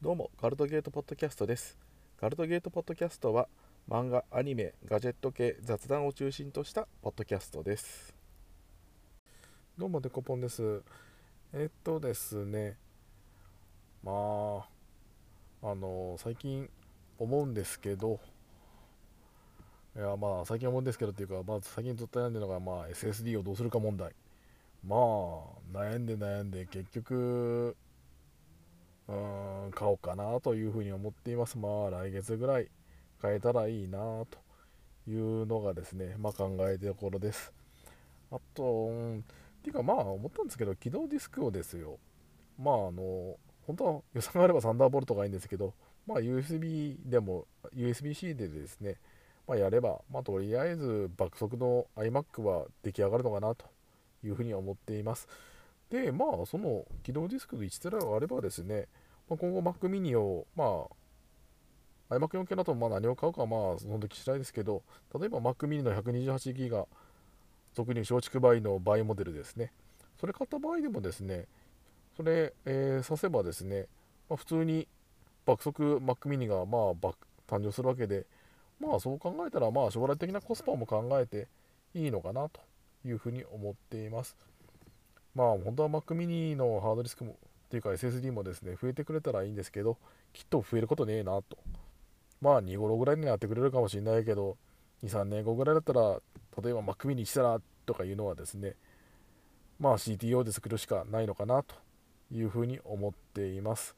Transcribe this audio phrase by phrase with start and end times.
[0.00, 1.76] どうもガルトゲートポッドキャストです。
[2.20, 3.48] ガルトゲートポッドキャストは
[3.90, 8.14] 漫画アニメガジェット系雑談を中心としたポッドキャストです。
[9.76, 10.82] どうもデコポンです。
[11.52, 12.76] えっとですね。
[14.04, 14.12] ま
[15.62, 16.70] ああの最近
[17.18, 18.20] 思うんですけど
[19.96, 24.12] いやまあ最近思うんですけどっていうか、まあ、最近ずっと悩んでるのが、まあ、SSD をどうするか問題。
[24.86, 25.00] まあ
[25.76, 27.76] 悩んで悩んで結局
[29.08, 31.58] うん買おうかなというふうに思っています。
[31.58, 32.68] まあ来月ぐらい
[33.20, 34.38] 買えたらいいなと
[35.08, 37.52] いうのがですねまあ考えてるところです。
[38.30, 39.22] あと、うん、っ
[39.62, 41.98] ていうかまあ思ったんですけど起動ディスクをですよ。
[42.58, 43.36] まああの
[43.66, 45.74] 本当は予算があればサンダーボルトがいいんですけど
[46.06, 48.96] まあ USB でも USB-C でですね
[49.48, 53.64] まあ、やれば、まあ、とりあえず爆速の iMac は出来上がるのかなと
[54.22, 55.26] いうふうに思っています。
[55.90, 58.86] で、まあ、その起動ディスクの 1TB があればですね、
[59.28, 60.86] まあ、今後 Mac mini を、ま
[62.10, 64.82] あ、iMac 4系だとまあ何を買うかはまあその時次第ですけど、
[65.18, 66.86] 例えば Mac mini の 128GB
[67.74, 69.72] 俗に松竹倍の倍モデルですね。
[70.18, 71.46] それ買った場合でもですね、
[72.16, 73.86] それ、えー、させばですね、
[74.28, 74.88] まあ、普通に
[75.46, 77.14] 爆速 Mac mini がまあ
[77.46, 78.26] 誕生するわけで、
[78.80, 81.46] まあそう考えたら、まあ将来的なコスパも考えて
[81.94, 82.60] いいのかなと
[83.06, 84.36] いうふうに思っています。
[85.38, 87.34] まあ本当は Mac mini のハードディスクもっ
[87.70, 89.96] ていうか SSD もですね、増えてくれたらいいんですけど、
[90.32, 91.56] きっと増えることねえなと。
[92.40, 94.56] まあ2頃ぐらいになってくれるかもしれないけど、
[95.04, 96.20] 2、3年後ぐらいだったら、
[96.60, 98.74] 例えば Mac mini したらとかいうのはですね、
[99.78, 101.76] まあ CTO で作るしかないのかなと
[102.32, 103.94] いうふうに思っています。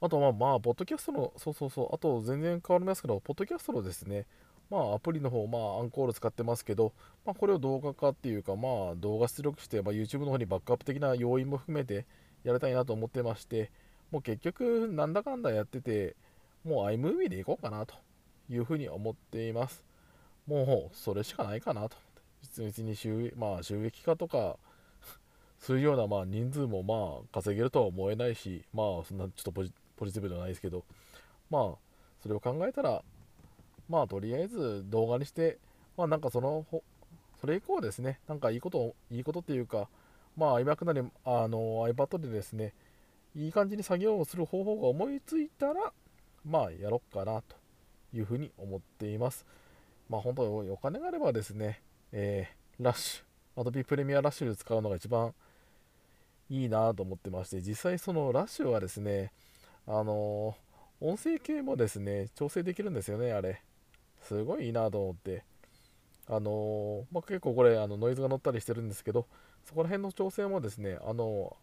[0.00, 4.26] あとまあまあ、ポッドキャストの、そうそうそう、あと全然変わりますけど、ポッドキャストのですね、
[4.70, 6.92] まあアプリの方、まあアンコール使ってますけど、
[7.26, 12.06] まあこれを動画化っていうか、まあ動画出力して、まあ YouTube の方にバックアップ的な要因も含めて
[12.44, 13.70] やりたいなと思ってまして、
[14.10, 16.16] もう結局なんだかんだやってて、
[16.64, 17.94] もう iMovie でいこうかなと
[18.48, 19.84] いうふうに思っています。
[20.46, 21.96] もうそれしかないかなと。
[22.58, 24.56] 別に収,、まあ、収益化とか
[25.60, 30.84] するようなまあ人数もまあ稼げるとは思えないし、まあそんなちょっとポジポジティブではないですけど
[31.50, 31.78] まあ
[32.22, 33.02] それを考えたら
[33.90, 35.58] まあとりあえず動画にして
[35.98, 36.64] まあなんかその
[37.40, 39.88] それ以降ですねなんかいいこといいことっていうか
[40.36, 42.72] まあ iMac なりあの iPad でですね
[43.34, 45.92] いい感じに作業をする方法が思いついたら
[46.46, 47.56] まあやろっかなと
[48.14, 49.44] いうふうに思っています
[50.08, 55.34] まあ本当にお金があればですね、えー、ラッシュ Adobe Premiere ラッシュで使うのが一番
[56.48, 59.32] いいなと思ってまして実際そのラッシュはですね
[59.86, 60.54] あの
[61.02, 63.62] 音声系もですね、調整できるんですよね、あれ。
[64.30, 65.42] すごいいいなと思って。
[66.28, 69.26] あのまあ、結構これあのノイズが乗ったりしてるんですけど、
[69.64, 71.56] そこら辺の調整もですね、あの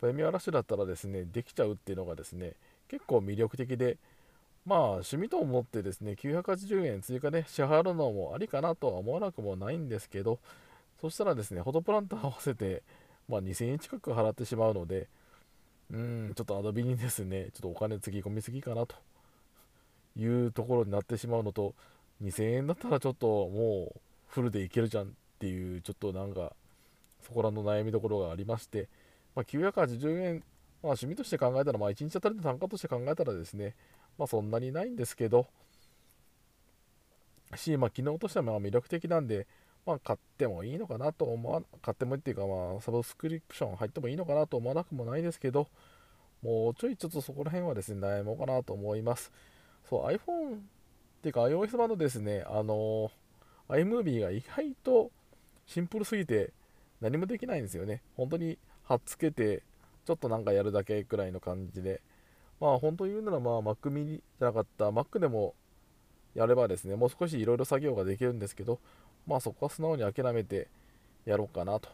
[0.00, 2.54] プレミアラッシュだったらですね、できちゃうっていうのがですね、
[2.88, 3.98] 結構魅力的で、
[4.64, 10.40] まあ趣味と思ってですね、980円追加で支払うのもありかなとは思わなくもないんですけど、
[11.00, 12.82] そしたらですね、フォトプラント合わせて、
[13.28, 15.06] まあ、2000円近く払ってしまうので、
[15.92, 18.96] うん、ちょっとアドビにですね、ちょっとお金つぎ込みすぎかなと
[20.16, 21.74] いうところになってしまうのと、
[22.22, 26.52] 2000円だったらちょっともうフルでいけるじゃんっていう、ちょっとなんか、
[27.22, 28.88] そこらの悩みどころがありまして、
[29.34, 30.44] まあ、980円、まあ、
[30.82, 33.74] 趣味として考えたら、まあ、1日当たりの単価として考えたらですね、
[34.18, 35.46] まあ、そんなにないんですけど、
[37.54, 39.46] し、まあ、機能としてはまあ魅力的なんで、
[39.84, 45.68] まあ、買ってもいいのかなと思わ、買ってもいいっていうか、まあ、サブスクリプション入ってもいいのかなと思わなくもないですけど、
[46.42, 49.30] もうちょいちょっとそこら辺はですね、悩もうかなと思います。
[49.88, 50.58] そう、iPhone っ
[51.22, 53.10] ていうか iOS 版のですね、あの、
[53.68, 55.10] iMovie が意外と
[55.66, 56.52] シンプルすぎて
[57.00, 58.02] 何もできないんですよね。
[58.16, 59.62] 本当に貼っつけて、
[60.04, 62.00] ちょっとなんかやるだけくらいの感じで。
[62.60, 65.54] まあ本当に言うならまあ Mac mini じゃなかった Mac でも
[66.34, 68.78] やればですね、もう少しいろいろ作業ができるんですけど、
[69.26, 70.68] まあそこは素直に諦めて
[71.24, 71.88] やろうかなと。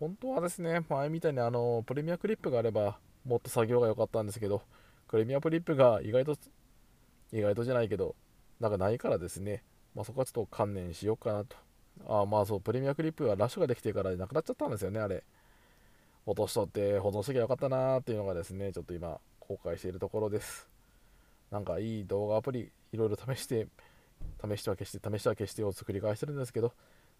[0.00, 4.62] 本当はですね、前みたいにあのプレミアクリップがあればもっと作業が良かったんですけど、
[5.08, 6.36] プレミアクリップが意外と、
[7.32, 8.14] 意外とじゃないけど、
[8.60, 9.62] なんかないからですね、
[9.94, 11.56] まあ、そこはちょっと観念しようかなと。
[12.08, 15.24] ああまあそう、プレミアクリップはラッシュができてからなくなっちゃったんですよね、あれ。
[16.26, 20.68] 落としとって保存しときゃよかったなーっていうのがですね、ちょっと今後悔しているところです。
[21.50, 23.68] なんかいい動画アプリいろいろ試して
[24.42, 26.72] 試しては消して、試しては消してを作り返してるんですけど、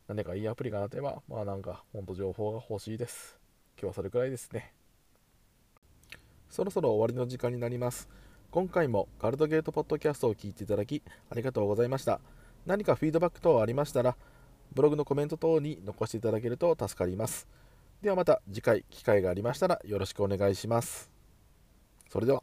[0.08, 3.38] 何かいいアプリがなってば、まあなんか、ほんと情報が欲しいです。
[3.76, 4.72] 今日はそれくらいですね。
[6.48, 8.08] そろそろ終わりの時間になります。
[8.56, 12.20] 今回もガルドゲートポッドキャストを聞いていただき、ありがとうございました。
[12.64, 14.16] 何かフィードバック等ありましたら、
[14.72, 17.46] ブログのコメント等に残していただけると助かります。
[18.00, 21.10] ではまた次回機会がありましたらよろしくお願いします。
[22.08, 22.42] それでは